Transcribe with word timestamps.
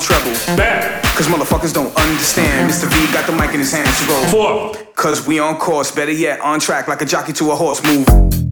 more. 0.00 0.56
Bam. 0.56 1.02
Cause 1.16 1.26
motherfuckers 1.28 1.72
don't 1.72 1.94
understand. 1.96 2.70
Mr. 2.70 2.86
V 2.88 3.12
got 3.12 3.26
the 3.26 3.32
mic 3.32 3.52
in 3.54 3.60
his 3.60 3.72
hands 3.72 3.98
to 4.00 4.12
roll. 4.12 4.72
Four. 4.72 4.84
Cause 4.94 5.26
we 5.26 5.38
on 5.38 5.56
course, 5.56 5.90
better 5.90 6.12
yet, 6.12 6.40
on 6.40 6.60
track 6.60 6.88
like 6.88 7.00
a 7.00 7.06
jockey 7.06 7.32
to 7.34 7.50
a 7.52 7.56
horse. 7.56 7.82
Move. 7.82 8.45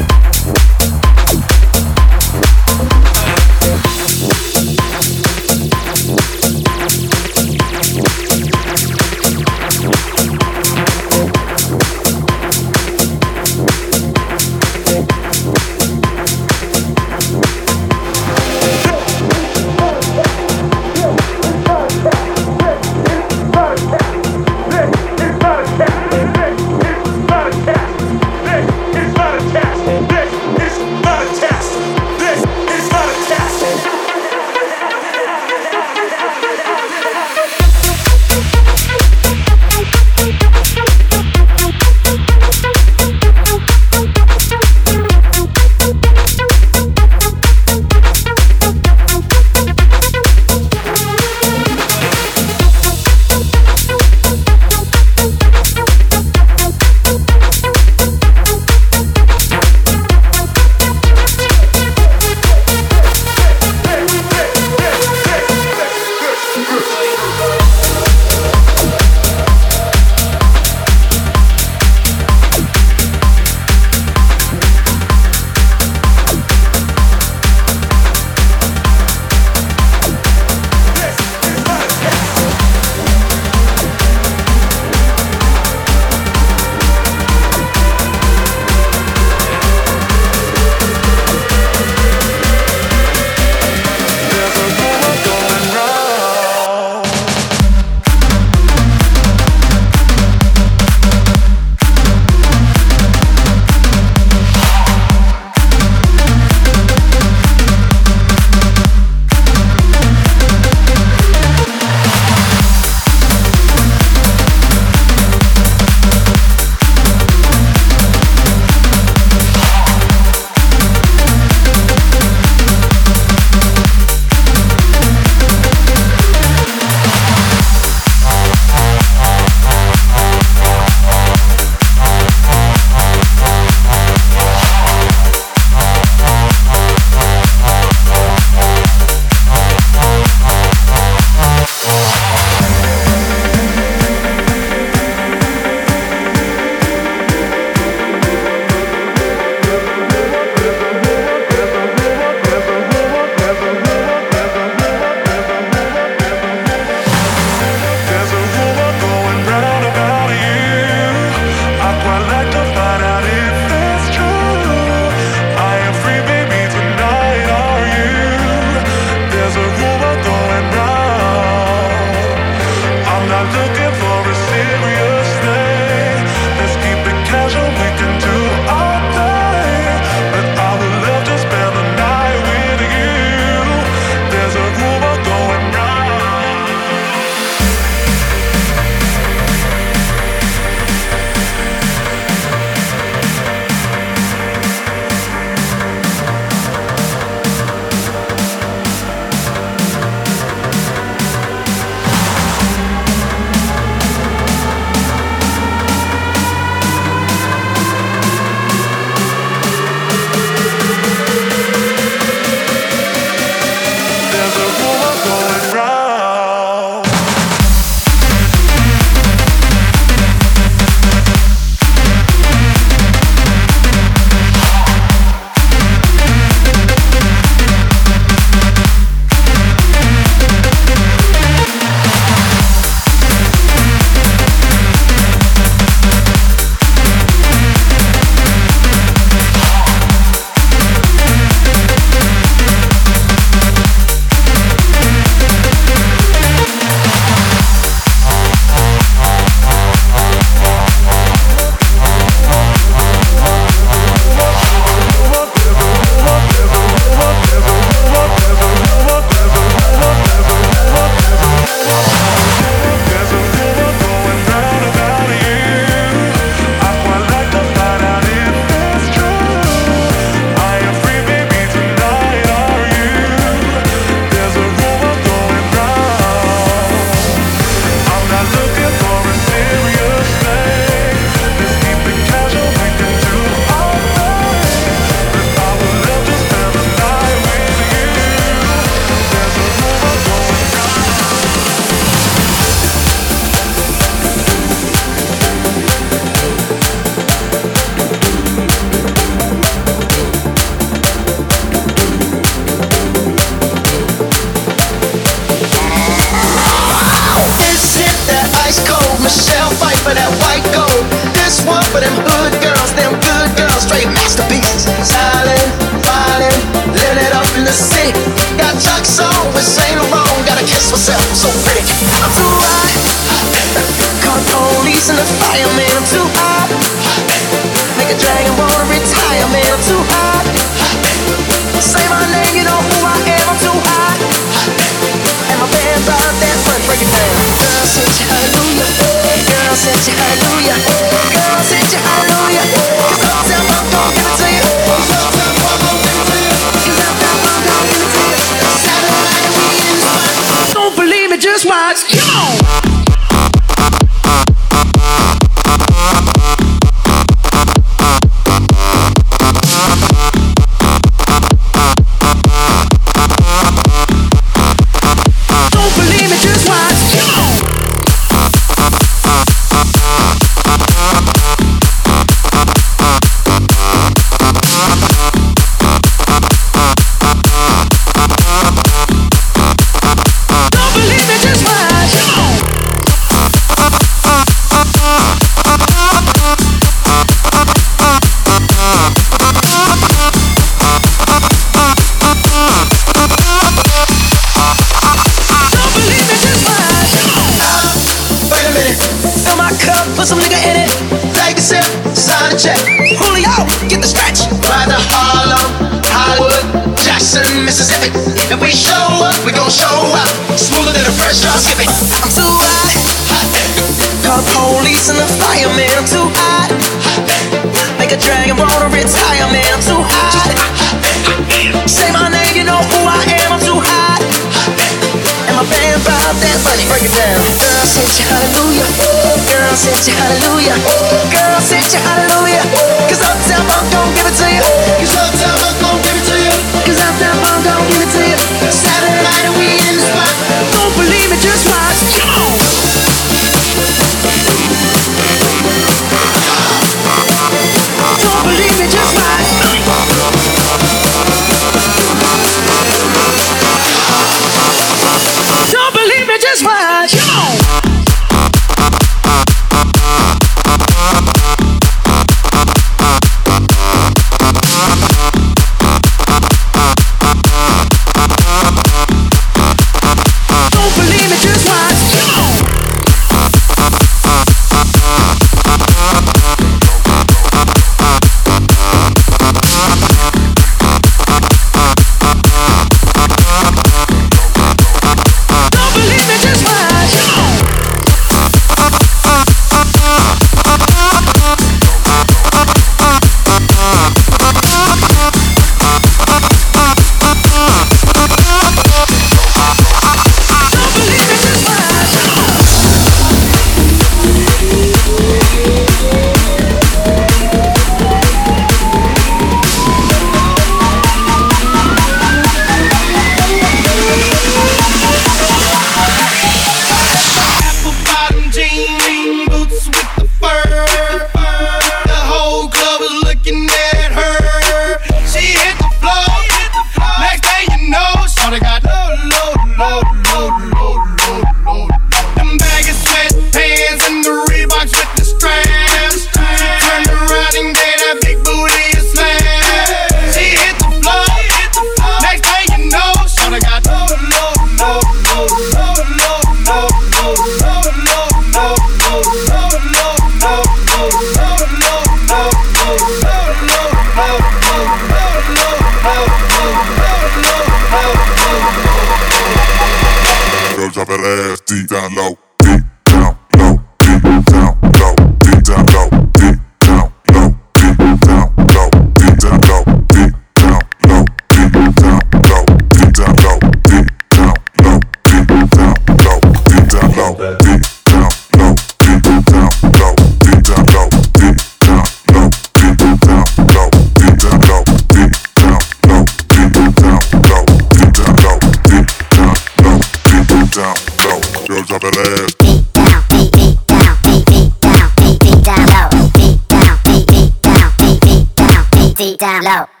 Down 599.21 599.63
low. 599.63 600.00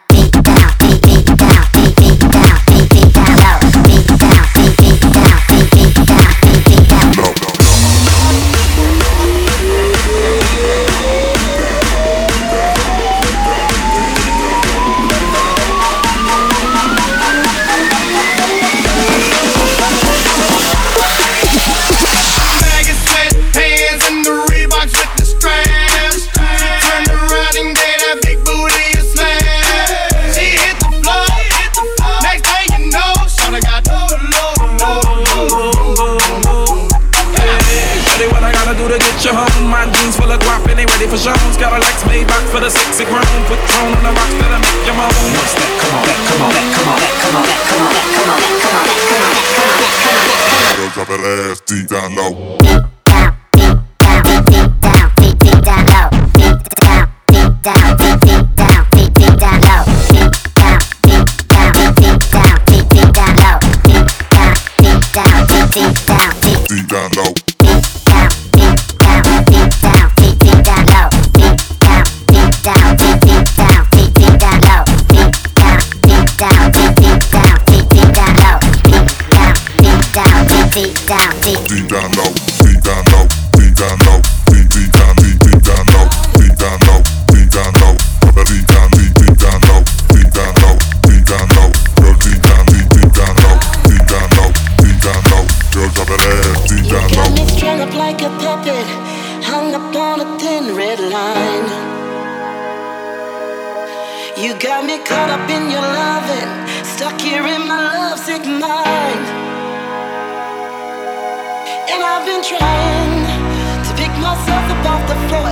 low. 52.21 52.50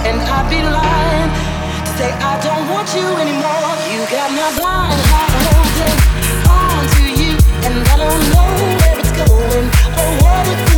and 0.09 0.21
I'd 0.21 0.49
be 0.49 0.61
lying 0.63 1.29
to 1.85 1.91
say 1.97 2.09
I 2.09 2.33
don't 2.41 2.65
want 2.73 2.89
you 2.97 3.05
anymore. 3.23 3.73
You 3.93 4.01
got 4.09 4.29
my 4.31 4.49
blind 4.57 5.01
heart 5.09 5.31
holding 5.45 5.97
on 6.49 6.81
to 6.95 7.03
you, 7.21 7.33
and 7.65 7.75
I 7.87 7.95
don't 8.03 8.23
know 8.33 8.47
where 8.79 8.99
it's 8.99 9.13
going 9.13 9.65
or 9.99 10.09
what 10.23 10.47
it's. 10.47 10.68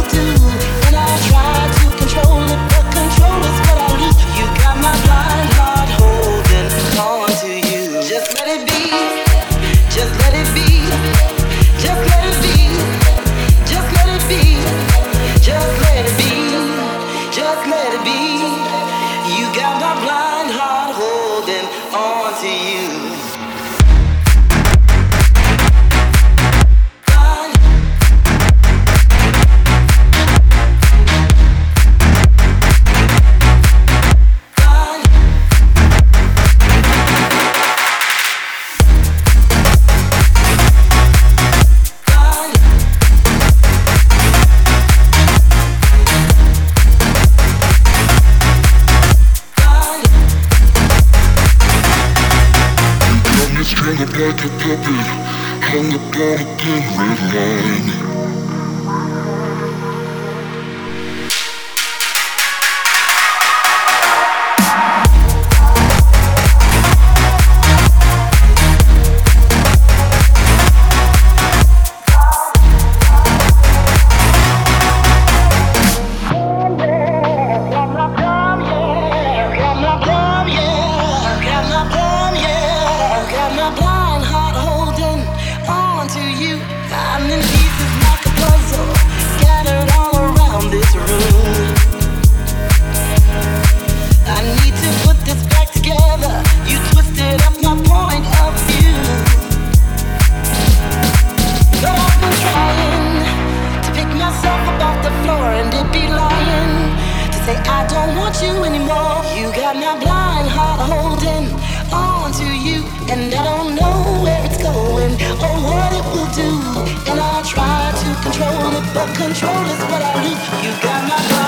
control 119.08 119.66
is 119.66 119.82
what 119.90 120.02
I 120.04 120.22
need. 120.22 120.38
You 120.64 120.72
got 120.82 121.10
my. 121.10 121.41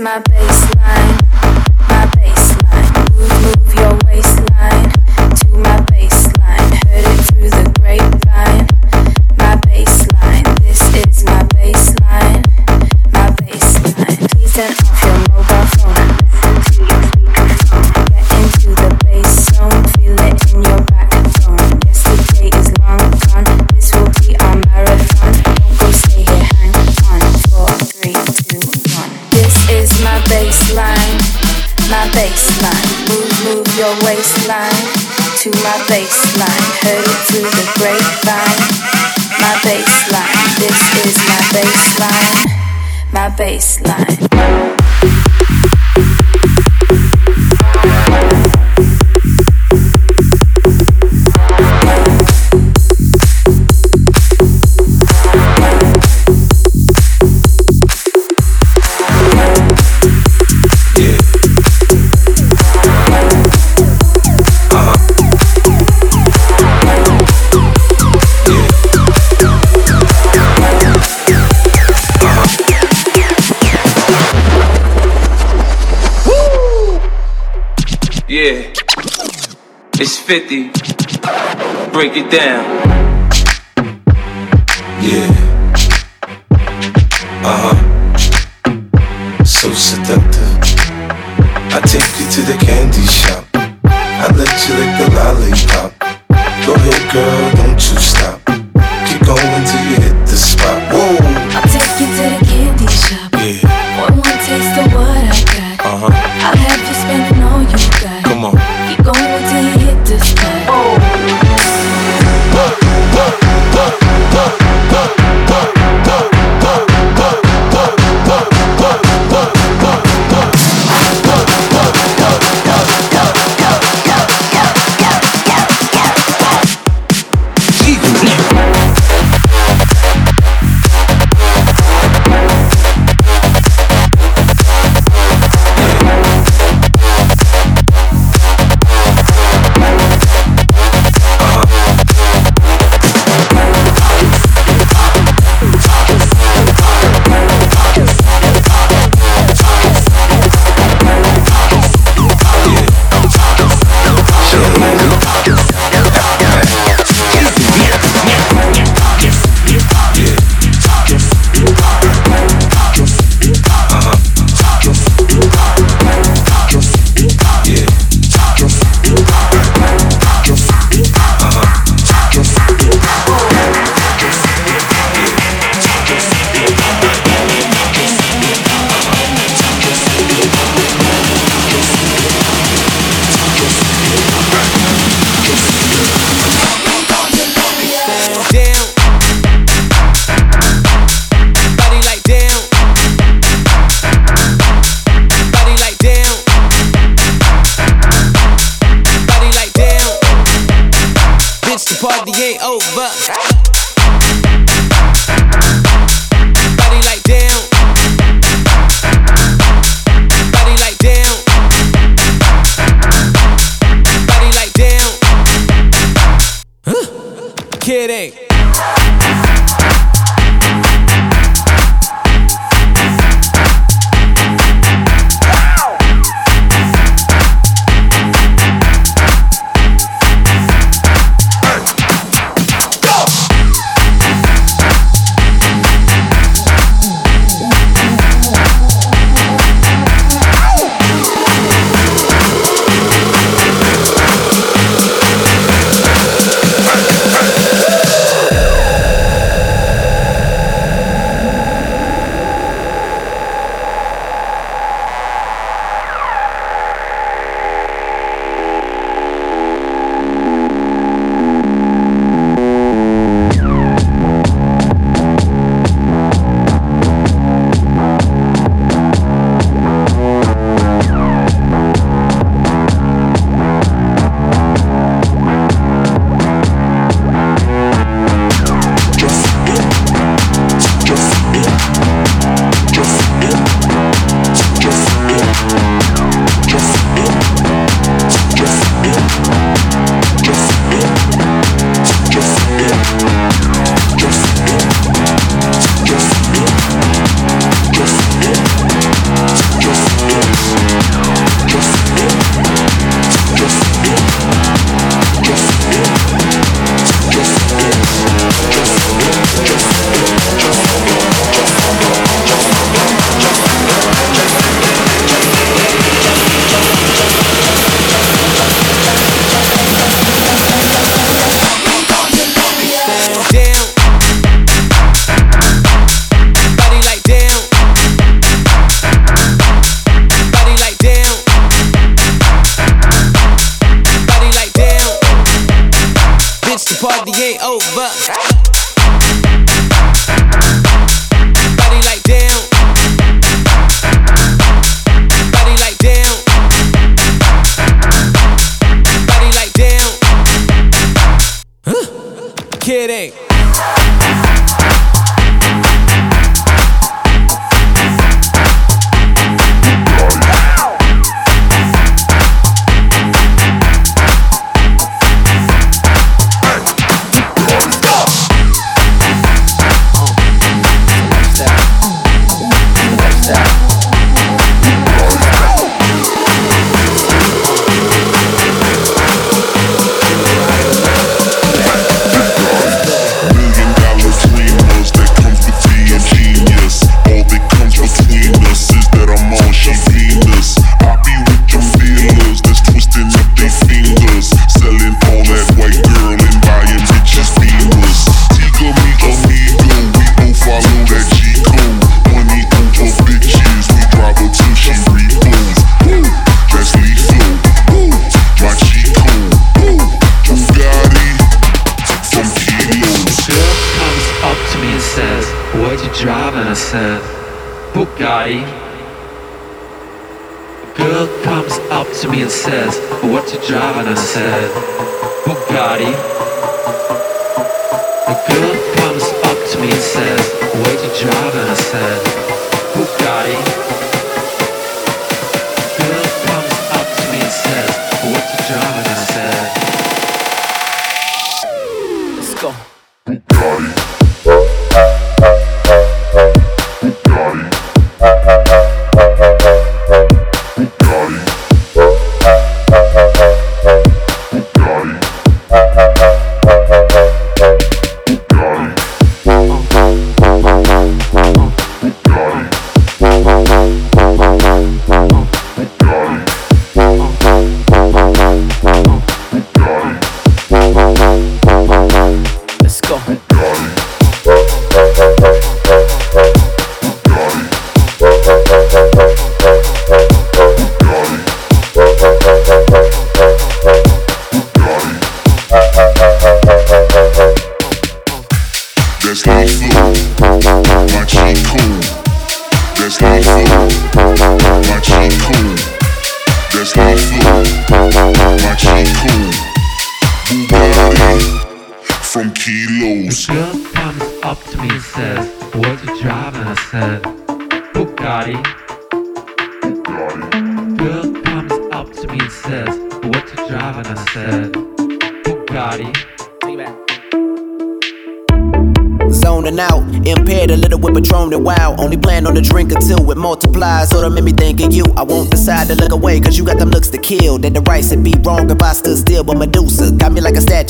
my 0.00 0.18
baby. 0.20 0.47
baseline 34.28 35.38
to 35.40 35.50
my 35.62 35.78
baseline. 35.88 36.64
Heard 36.82 37.04
it 37.04 37.20
through 37.28 37.48
the 37.48 37.66
grapevine. 37.78 38.60
My 39.40 39.54
baseline. 39.64 40.48
This 40.58 40.80
is 41.06 41.16
my 41.28 41.40
baseline. 41.56 42.46
My 43.12 43.28
baseline. 43.30 45.07
It's 80.00 80.16
50. 80.16 80.68
Break 81.90 82.12
it 82.14 82.30
down. 82.30 82.64
Yeah. 85.02 85.26
Uh 87.42 87.58
huh. 87.64 89.44
So 89.44 89.72
seductive. 89.72 90.54
I 91.74 91.80
take 91.80 92.14
you 92.20 92.30
to 92.30 92.42
the 92.42 92.56
candy 92.64 93.06
shop. 93.06 93.44
I 93.54 94.30
let 94.36 94.68
you 94.68 94.74
lick 94.76 94.92
the 94.98 95.08
lollipop. 95.16 95.97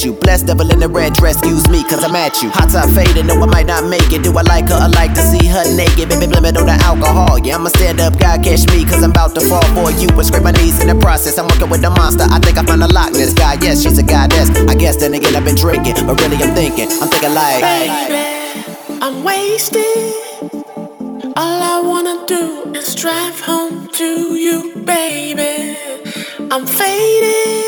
you. 0.05 0.13
Blessed 0.13 0.47
devil 0.47 0.71
in 0.71 0.81
the 0.81 0.89
red 0.89 1.15
dress, 1.15 1.37
excuse 1.37 1.69
me, 1.69 1.83
cause 1.85 2.05
I'm 2.05 2.15
at 2.15 2.43
you. 2.43 2.51
Hot 2.51 2.71
top 2.71 2.91
faded, 2.91 3.27
no, 3.27 3.35
I 3.41 3.47
might 3.47 3.67
not 3.67 3.85
make 3.85 4.13
it. 4.13 4.23
Do 4.23 4.37
I 4.37 4.43
like 4.43 4.69
her? 4.69 4.79
I 4.79 4.89
like 4.89 5.15
to 5.15 5.23
see 5.23 5.47
her 5.47 5.65
naked. 5.77 6.09
Baby, 6.09 6.27
blame 6.27 6.45
it 6.45 6.57
on 6.57 6.67
the 6.67 6.79
alcohol. 6.85 7.39
Yeah, 7.39 7.57
I'ma 7.57 7.69
stand 7.69 8.01
up, 8.01 8.19
God 8.19 8.43
catch 8.43 8.67
me, 8.71 8.85
cause 8.85 9.03
I'm 9.03 9.11
about 9.11 9.35
to 9.35 9.41
fall 9.41 9.65
for 9.75 9.91
you. 9.99 10.09
And 10.09 10.27
scrape 10.27 10.43
my 10.43 10.53
knees 10.53 10.81
in 10.81 10.89
the 10.89 10.99
process. 10.99 11.39
I'm 11.39 11.47
working 11.47 11.71
with 11.71 11.83
the 11.83 11.91
monster. 11.91 12.25
I 12.29 12.39
think 12.39 12.59
I 12.59 12.65
found 12.65 12.83
a 12.83 12.89
Loch 12.89 13.13
Ness 13.13 13.35
guy. 13.35 13.59
Yes, 13.61 13.83
she's 13.83 13.99
a 13.99 14.03
goddess. 14.03 14.51
I 14.69 14.75
guess 14.75 14.97
then 14.97 15.15
again, 15.15 15.35
I've 15.35 15.45
been 15.45 15.57
drinking, 15.57 15.95
but 16.07 16.21
really 16.21 16.37
I'm 16.37 16.55
thinking. 16.55 16.89
I'm 17.01 17.09
thinking 17.09 17.35
like, 17.35 17.63
baby, 17.63 19.01
I'm 19.03 19.25
wasted. 19.25 20.15
All 21.37 21.61
I 21.63 21.81
wanna 21.85 22.27
do 22.27 22.73
is 22.75 22.95
drive 22.95 23.41
home 23.41 23.89
to 23.93 24.35
you, 24.35 24.83
baby. 24.85 25.77
I'm 26.51 26.67
faded 26.67 27.68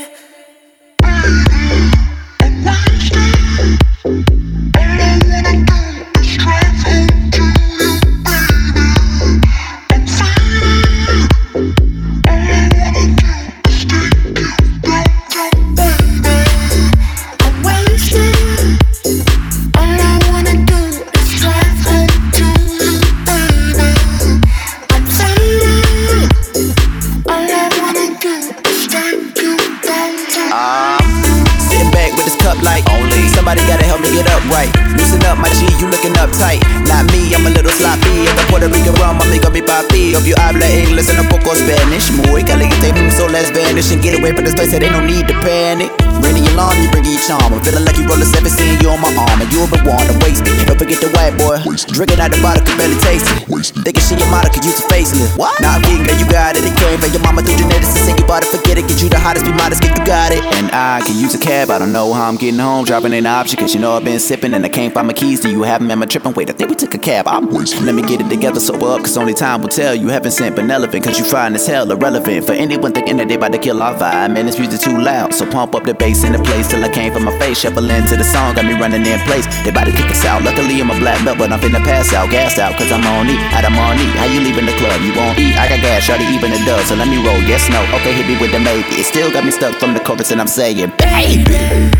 I 44.61 44.67
said 44.67 44.83
ain't 44.83 44.93
no 44.93 45.03
need 45.03 45.27
to 45.27 45.33
panic. 45.41 45.89
Really 46.21 46.45
alarm, 46.53 46.77
you 46.83 46.91
bring 46.91 47.05
each 47.05 47.31
armor. 47.31 47.59
Feeling 47.63 47.83
like 47.83 47.97
you 47.97 48.05
roll 48.05 48.21
a 48.21 48.25
seven, 48.25 48.51
seeing 48.51 48.79
you 48.79 48.89
on 48.89 49.01
my 49.01 49.09
arm, 49.09 49.41
and 49.41 49.51
You'll 49.51 49.65
be 49.65 49.81
wanna 49.81 50.13
waste 50.21 50.45
it. 50.45 50.70
Don't 50.91 51.07
the 51.07 51.15
white 51.15 51.31
boy, 51.39 51.55
drinking 51.95 52.19
out 52.19 52.35
the 52.35 52.41
bottle, 52.43 52.59
can 52.67 52.75
barely 52.75 52.99
taste 52.99 53.23
it. 53.23 53.47
Thinking 53.79 54.03
she 54.03 54.19
your 54.19 54.27
model, 54.27 54.51
could 54.51 54.65
use 54.65 54.75
a 54.83 54.85
facelift. 54.91 55.37
What? 55.39 55.55
Now 55.63 55.79
I'm 55.79 55.81
kidding, 55.87 56.03
girl, 56.03 56.19
you 56.19 56.27
got 56.27 56.59
it. 56.59 56.67
It 56.67 56.75
came 56.75 56.99
from 56.99 57.15
your 57.15 57.23
mama 57.23 57.41
through 57.41 57.63
genetics, 57.63 57.95
you 58.11 58.25
bought 58.27 58.43
it, 58.43 58.51
forget 58.51 58.75
it. 58.75 58.91
Get 58.91 58.99
you 58.99 59.07
the 59.07 59.19
hottest, 59.19 59.45
be 59.45 59.53
modest, 59.53 59.81
get 59.81 59.97
you 59.97 60.03
got 60.03 60.35
it. 60.35 60.43
And 60.59 60.67
I 60.75 60.99
can 60.99 61.15
use 61.15 61.33
a 61.33 61.39
cab, 61.39 61.69
I 61.69 61.79
don't 61.79 61.93
know 61.93 62.11
how 62.11 62.27
I'm 62.27 62.35
getting 62.35 62.59
home, 62.59 62.83
dropping 62.83 63.13
an 63.13 63.25
option, 63.25 63.55
cause 63.57 63.73
you 63.73 63.79
know 63.79 63.95
I've 63.95 64.03
been 64.03 64.19
sipping, 64.19 64.53
and 64.53 64.65
I 64.65 64.69
can't 64.69 64.93
find 64.93 65.07
my 65.07 65.13
keys. 65.13 65.39
Do 65.39 65.49
you 65.49 65.63
have 65.63 65.79
them? 65.79 65.91
Am 65.91 66.03
I 66.03 66.05
tripping? 66.05 66.33
Wait, 66.33 66.49
I 66.49 66.53
think 66.53 66.69
we 66.69 66.75
took 66.75 66.93
a 66.93 66.99
cab. 66.99 67.25
I'm 67.25 67.47
wasted. 67.47 67.83
Let 67.83 67.95
me 67.95 68.01
get 68.01 68.19
it 68.19 68.27
together, 68.27 68.59
sober 68.59 68.87
up, 68.91 68.99
cause 68.99 69.15
only 69.15 69.33
time 69.33 69.61
will 69.61 69.69
tell. 69.69 69.95
You 69.95 70.09
haven't 70.09 70.31
sent 70.31 70.57
benevolent, 70.57 71.03
cause 71.05 71.17
you 71.17 71.23
find 71.23 71.55
as 71.55 71.65
hell, 71.65 71.89
irrelevant. 71.89 72.45
For 72.45 72.53
anyone 72.53 72.91
thinking 72.91 73.15
that 73.17 73.29
they 73.29 73.35
about 73.35 73.53
to 73.53 73.59
kill 73.59 73.81
our 73.81 73.95
vibe, 73.95 74.33
man, 74.33 74.45
this 74.45 74.59
music 74.59 74.81
too 74.81 74.99
loud. 74.99 75.33
So 75.33 75.49
pump 75.49 75.73
up 75.73 75.85
the 75.85 75.93
bass 75.93 76.25
in 76.25 76.33
the 76.33 76.39
place 76.43 76.67
till 76.67 76.83
I 76.83 76.89
came 76.89 77.13
from 77.13 77.23
my 77.23 77.37
face. 77.39 77.61
Shuffling 77.61 78.07
to 78.07 78.17
the 78.17 78.25
song, 78.25 78.55
got 78.55 78.65
me 78.65 78.73
running 78.73 79.05
in 79.05 79.19
place. 79.21 79.47
They 79.63 79.69
about 79.69 79.85
to 79.85 79.91
kick 79.93 80.11
us 80.11 80.25
out. 80.25 80.43
Luckily, 80.43 80.80
I'm 80.81 80.89
a 80.89 80.97
black 80.97 81.23
belt, 81.23 81.37
but 81.37 81.51
I'm 81.51 81.59
finna 81.59 81.77
pass 81.85 82.11
out, 82.11 82.31
gassed 82.31 82.57
out, 82.57 82.75
cause 82.75 82.91
I'm 82.91 83.05
on 83.05 83.29
E. 83.29 83.37
Out 83.53 83.65
I'm 83.65 83.77
on 83.77 83.99
E. 83.99 84.05
How 84.17 84.25
you 84.25 84.41
leaving 84.41 84.65
the 84.65 84.73
club? 84.73 84.99
You 85.01 85.13
won't 85.13 85.37
eat? 85.37 85.53
I 85.53 85.69
got 85.69 85.79
gas, 85.79 86.07
shawty 86.07 86.25
even 86.33 86.51
it 86.51 86.65
does. 86.65 86.87
So 86.89 86.95
let 86.95 87.07
me 87.07 87.17
roll, 87.17 87.37
yes, 87.45 87.69
no. 87.69 87.79
Okay, 88.01 88.13
hit 88.13 88.25
me 88.25 88.35
with 88.41 88.51
the 88.51 88.59
maybe. 88.59 88.89
It 88.97 89.05
still 89.05 89.31
got 89.31 89.45
me 89.45 89.51
stuck 89.51 89.75
from 89.75 89.93
the 89.93 89.99
chorus, 89.99 90.31
and 90.31 90.41
I'm 90.41 90.47
saying, 90.47 90.91
baby. 90.97 91.91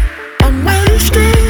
I'm 0.41 0.65
wasted. 0.65 1.40